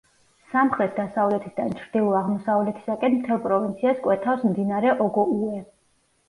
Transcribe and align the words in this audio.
სამხრეთ-დასავლეთიდან 0.51 1.75
ჩრდილო-აღმოსავლეთისაკენ 1.81 3.19
მთელ 3.19 3.43
პროვინციას 3.45 4.01
კვეთავს 4.07 4.49
მდინარე 4.49 4.97
ოგოუე. 5.07 5.63